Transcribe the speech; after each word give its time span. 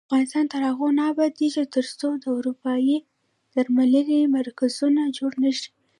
افغانستان 0.07 0.45
تر 0.53 0.61
هغو 0.69 0.87
نه 0.97 1.03
ابادیږي، 1.11 1.63
ترڅو 1.75 2.09
د 2.23 2.25
اروايي 2.37 2.97
درملنې 3.53 4.19
مرکزونه 4.35 5.01
جوړ 5.17 5.31
نشي. 5.43 5.69